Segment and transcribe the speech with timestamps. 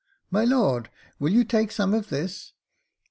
[0.31, 2.53] "My lord, will you take some of this